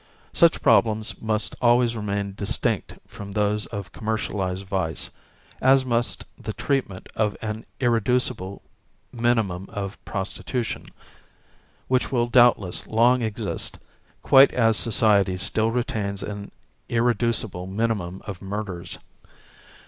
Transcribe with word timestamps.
Such 0.33 0.63
problems 0.63 1.21
must 1.21 1.55
always 1.61 1.95
remain 1.95 2.33
distinct 2.33 2.95
from 3.07 3.31
those 3.33 3.67
of 3.67 3.91
commercialized 3.91 4.65
vice, 4.65 5.11
as 5.61 5.85
must 5.85 6.23
the 6.41 6.53
treatment 6.53 7.05
of 7.15 7.37
an 7.43 7.67
irreducible 7.79 8.63
minimum 9.13 9.67
of 9.69 10.03
prostitution, 10.03 10.87
which 11.87 12.11
will 12.11 12.25
doubtless 12.25 12.87
long 12.87 13.21
exist, 13.21 13.77
quite 14.23 14.51
as 14.55 14.75
society 14.75 15.37
still 15.37 15.69
retains 15.69 16.23
an 16.23 16.49
irreducible 16.89 17.67
minimum 17.67 18.23
of 18.25 18.41
murders. 18.41 18.97